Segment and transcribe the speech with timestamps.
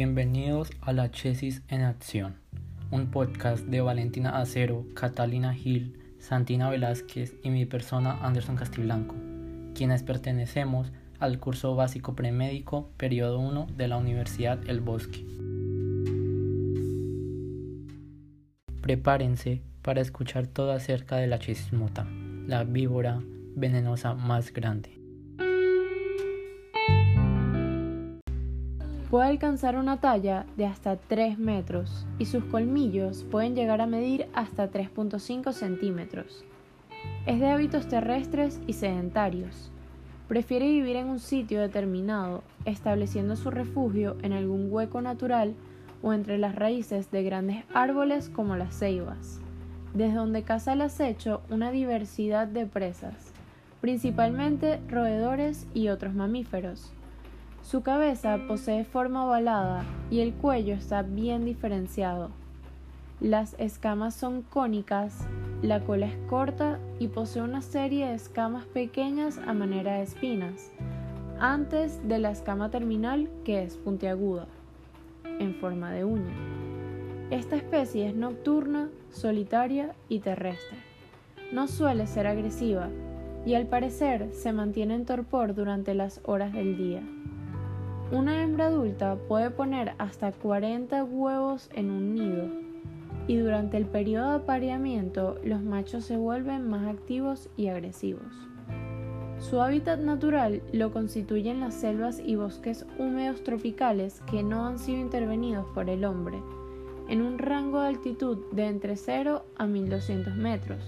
[0.00, 2.36] Bienvenidos a La Chesis en Acción,
[2.92, 9.16] un podcast de Valentina Acero, Catalina Gil, Santina Velázquez y mi persona Anderson Castiblanco,
[9.74, 15.26] quienes pertenecemos al curso básico premédico periodo 1 de la Universidad El Bosque.
[18.80, 22.06] Prepárense para escuchar todo acerca de la chismota,
[22.46, 23.20] la víbora
[23.56, 24.97] venenosa más grande.
[29.10, 34.26] Puede alcanzar una talla de hasta 3 metros y sus colmillos pueden llegar a medir
[34.34, 36.44] hasta 3.5 centímetros.
[37.24, 39.70] Es de hábitos terrestres y sedentarios.
[40.28, 45.54] Prefiere vivir en un sitio determinado, estableciendo su refugio en algún hueco natural
[46.02, 49.40] o entre las raíces de grandes árboles como las ceibas,
[49.94, 53.32] desde donde caza el acecho una diversidad de presas,
[53.80, 56.92] principalmente roedores y otros mamíferos.
[57.62, 62.30] Su cabeza posee forma ovalada y el cuello está bien diferenciado.
[63.20, 65.26] Las escamas son cónicas,
[65.60, 70.70] la cola es corta y posee una serie de escamas pequeñas a manera de espinas,
[71.40, 74.46] antes de la escama terminal que es puntiaguda,
[75.24, 76.32] en forma de uña.
[77.30, 80.78] Esta especie es nocturna, solitaria y terrestre.
[81.52, 82.88] No suele ser agresiva
[83.44, 87.02] y al parecer se mantiene en torpor durante las horas del día.
[88.10, 92.48] Una hembra adulta puede poner hasta 40 huevos en un nido
[93.26, 98.32] y durante el periodo de apareamiento los machos se vuelven más activos y agresivos.
[99.38, 105.00] Su hábitat natural lo constituyen las selvas y bosques húmedos tropicales que no han sido
[105.00, 106.42] intervenidos por el hombre,
[107.10, 110.80] en un rango de altitud de entre 0 a 1200 metros.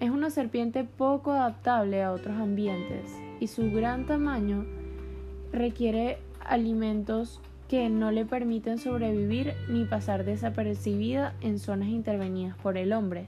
[0.00, 4.64] Es una serpiente poco adaptable a otros ambientes y su gran tamaño
[5.54, 12.92] requiere alimentos que no le permiten sobrevivir ni pasar desapercibida en zonas intervenidas por el
[12.92, 13.26] hombre.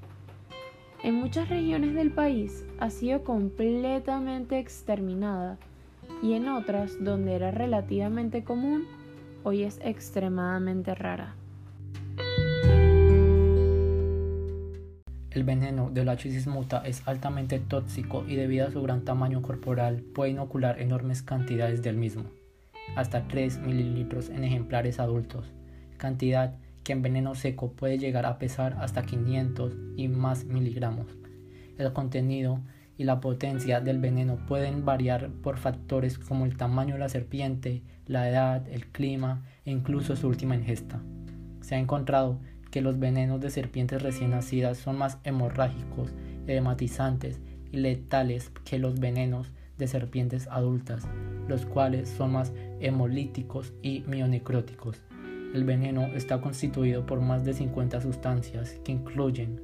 [1.02, 5.58] En muchas regiones del país ha sido completamente exterminada
[6.22, 8.84] y en otras donde era relativamente común,
[9.44, 11.34] hoy es extremadamente rara.
[15.36, 16.16] El veneno de la
[16.46, 21.82] muta es altamente tóxico y debido a su gran tamaño corporal puede inocular enormes cantidades
[21.82, 22.24] del mismo,
[22.94, 25.52] hasta 3 mililitros en ejemplares adultos,
[25.98, 31.18] cantidad que en veneno seco puede llegar a pesar hasta 500 y más miligramos.
[31.76, 32.62] El contenido
[32.96, 37.82] y la potencia del veneno pueden variar por factores como el tamaño de la serpiente,
[38.06, 41.02] la edad, el clima e incluso su última ingesta.
[41.60, 42.40] Se ha encontrado
[42.76, 46.12] que los venenos de serpientes recién nacidas son más hemorrágicos,
[46.46, 47.40] edematizantes
[47.72, 51.08] y letales que los venenos de serpientes adultas,
[51.48, 55.00] los cuales son más hemolíticos y mionecróticos.
[55.54, 59.58] El veneno está constituido por más de 50 sustancias que incluyen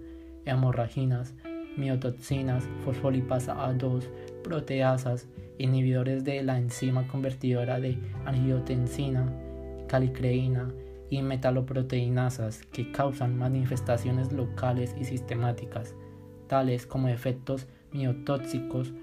[0.46, 1.34] hemorraginas,
[1.76, 4.04] miotoxinas, fosfolipasa A2,
[4.42, 9.30] proteasas, inhibidores de la enzima convertidora de angiotensina,
[9.86, 10.72] calicreína,
[11.12, 15.94] y metaloproteinasas que causan manifestaciones locales y sistemáticas,
[16.46, 18.94] tales como efectos miotóxicos,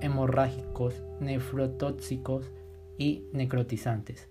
[0.00, 2.52] hemorrágicos, nefrotóxicos
[2.96, 4.28] y necrotizantes.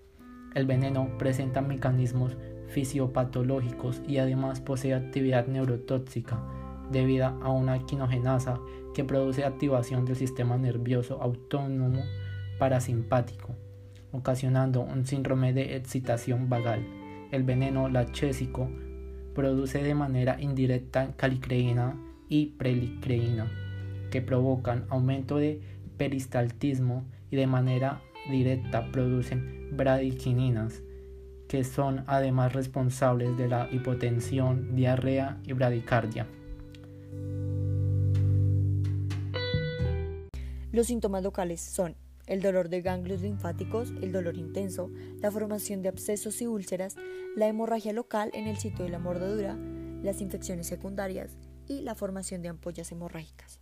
[0.54, 6.42] El veneno presenta mecanismos fisiopatológicos y además posee actividad neurotóxica
[6.90, 8.58] debido a una quinogenasa
[8.94, 12.00] que produce activación del sistema nervioso autónomo
[12.58, 13.54] parasimpático
[14.16, 16.86] ocasionando un síndrome de excitación vagal.
[17.30, 18.70] El veneno lachésico
[19.34, 21.96] produce de manera indirecta calicreína
[22.28, 23.50] y prelicreína,
[24.10, 25.60] que provocan aumento de
[25.96, 28.00] peristaltismo y de manera
[28.30, 30.82] directa producen bradiquininas,
[31.48, 36.26] que son además responsables de la hipotensión, diarrea y bradicardia.
[40.72, 41.94] Los síntomas locales son
[42.26, 44.90] el dolor de ganglios linfáticos, el dolor intenso,
[45.20, 46.96] la formación de abscesos y úlceras,
[47.36, 49.56] la hemorragia local en el sitio de la mordedura,
[50.02, 51.36] las infecciones secundarias
[51.68, 53.60] y la formación de ampollas hemorrágicas.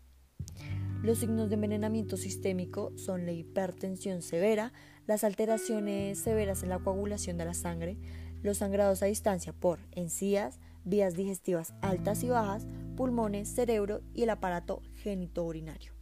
[1.02, 4.72] Los signos de envenenamiento sistémico son la hipertensión severa,
[5.06, 7.98] las alteraciones severas en la coagulación de la sangre,
[8.42, 14.30] los sangrados a distancia por encías, vías digestivas altas y bajas, pulmones, cerebro y el
[14.30, 15.92] aparato genitourinario.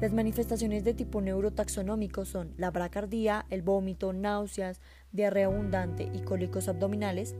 [0.00, 4.80] Las manifestaciones de tipo neurotaxonómico son la bracardía, el vómito, náuseas,
[5.12, 7.34] diarrea abundante y cólicos abdominales,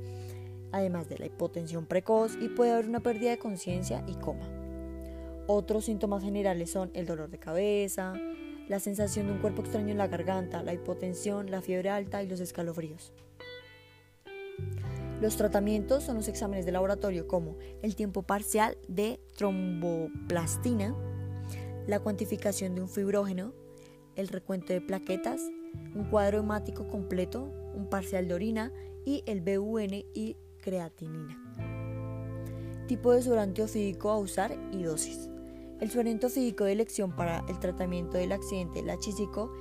[0.72, 4.48] además de la hipotensión precoz y puede haber una pérdida de conciencia y coma.
[5.46, 8.14] Otros síntomas generales son el dolor de cabeza,
[8.68, 12.28] la sensación de un cuerpo extraño en la garganta, la hipotensión, la fiebre alta y
[12.28, 13.12] los escalofríos.
[15.20, 20.94] Los tratamientos son los exámenes de laboratorio como el tiempo parcial de tromboplastina,
[21.86, 23.52] la cuantificación de un fibrógeno,
[24.16, 25.40] el recuento de plaquetas,
[25.94, 27.42] un cuadro hemático completo,
[27.74, 28.72] un parcial de orina
[29.04, 31.38] y el BUN y creatinina.
[32.86, 35.28] Tipo de suero antiofídico a usar y dosis.
[35.80, 39.52] El suero antiofídico de elección para el tratamiento del accidente lachísico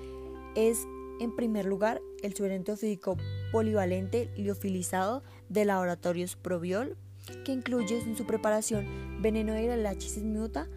[0.55, 0.85] es,
[1.19, 3.17] en primer lugar, el suero antiofídico
[3.51, 6.95] polivalente liofilizado de laboratorios Probiol,
[7.43, 10.67] que incluye en su preparación veneno de la lachisis muta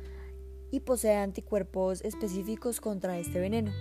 [0.70, 3.72] y posee anticuerpos específicos contra este veneno.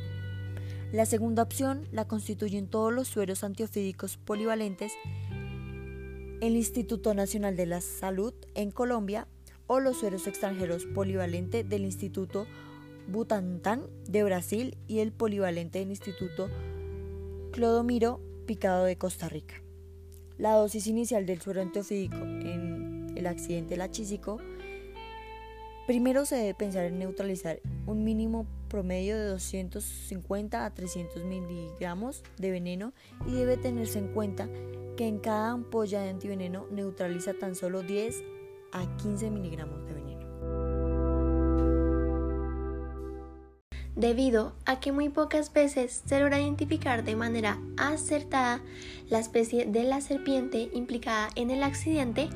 [0.92, 4.94] La segunda opción la constituyen todos los sueros antiofídicos polivalentes
[6.42, 9.28] el Instituto Nacional de la Salud en Colombia
[9.68, 12.46] o los sueros extranjeros polivalente del Instituto
[13.08, 16.50] Butantan de Brasil y el polivalente del Instituto
[17.52, 19.62] Clodomiro Picado de Costa Rica.
[20.38, 24.40] La dosis inicial del suero antiofídico en el accidente lachísico
[25.88, 32.50] Primero se debe pensar en neutralizar un mínimo promedio de 250 a 300 miligramos de
[32.50, 32.92] veneno
[33.28, 34.50] y debe tenerse en cuenta
[34.98, 38.24] que en cada ampolla de antiveneno neutraliza tan solo 10
[38.72, 40.26] a 15 miligramos de veneno.
[43.96, 48.62] Debido a que muy pocas veces se logra identificar de manera acertada
[49.08, 52.28] la especie de la serpiente implicada en el accidente,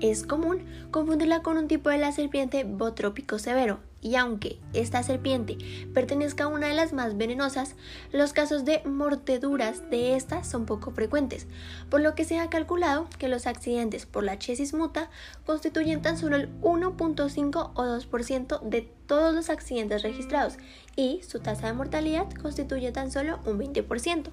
[0.00, 5.58] es común confundirla con un tipo de la serpiente botrópico severo, y aunque esta serpiente
[5.92, 7.74] pertenezca a una de las más venenosas,
[8.12, 11.46] los casos de mordeduras de esta son poco frecuentes,
[11.90, 15.10] por lo que se ha calculado que los accidentes por la chesis muta
[15.44, 20.56] constituyen tan solo el 1.5 o 2% de todos los accidentes registrados
[20.94, 24.30] y su tasa de mortalidad constituye tan solo un 20%.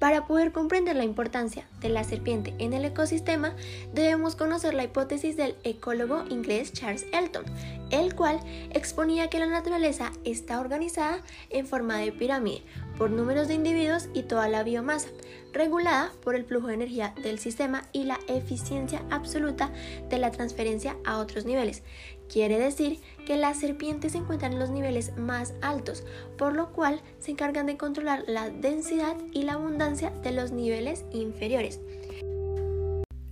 [0.00, 3.54] Para poder comprender la importancia de la serpiente en el ecosistema,
[3.92, 7.44] debemos conocer la hipótesis del ecólogo inglés Charles Elton,
[7.90, 8.40] el cual
[8.70, 11.20] exponía que la naturaleza está organizada
[11.50, 12.62] en forma de pirámide
[12.96, 15.08] por números de individuos y toda la biomasa,
[15.52, 19.70] regulada por el flujo de energía del sistema y la eficiencia absoluta
[20.08, 21.82] de la transferencia a otros niveles.
[22.32, 26.04] Quiere decir que las serpientes se encuentran en los niveles más altos,
[26.38, 31.04] por lo cual se encargan de controlar la densidad y la abundancia de los niveles
[31.12, 31.80] inferiores.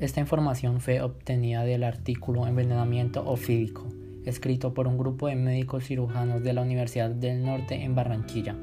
[0.01, 3.87] Esta información fue obtenida del artículo Envenenamiento ofídico,
[4.25, 8.57] escrito por un grupo de médicos cirujanos de la Universidad del Norte en Barranquilla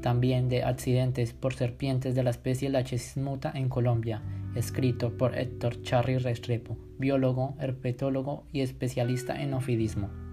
[0.00, 4.22] también de accidentes por serpientes de la especie Lachesis muta en Colombia,
[4.54, 10.27] escrito por Héctor Charri Restrepo, biólogo, herpetólogo y especialista en ofidismo.